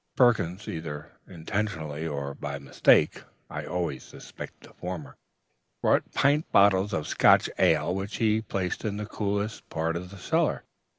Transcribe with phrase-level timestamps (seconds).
[0.15, 5.15] Perkins, either intentionally or by mistake, (I always suspected the former,)
[5.79, 10.17] brought pint bottles of Scotch ale, which he placed in the coolest part of the
[10.17, 10.63] cellar.